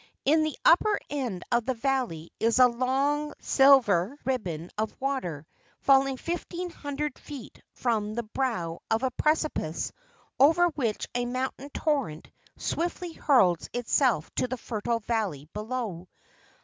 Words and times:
In 0.25 0.41
the 0.41 0.57
upper 0.65 0.99
end 1.11 1.43
of 1.51 1.67
the 1.67 1.75
valley 1.75 2.31
is 2.39 2.57
a 2.57 2.65
long 2.67 3.33
silver 3.39 4.17
ribbon 4.25 4.71
water 4.99 5.45
falling 5.81 6.17
fifteen 6.17 6.71
hundred 6.71 7.19
feet 7.19 7.61
from 7.73 8.15
the 8.15 8.23
brow 8.23 8.79
of 8.89 9.03
a 9.03 9.11
precipice 9.11 9.91
over 10.39 10.69
which 10.69 11.07
a 11.13 11.25
mountain 11.27 11.69
torrent 11.69 12.31
swiftly 12.57 13.13
hurls 13.13 13.69
itself 13.73 14.33
to 14.37 14.47
the 14.47 14.57
fertile 14.57 15.01
valley 15.01 15.47
below. 15.53 16.07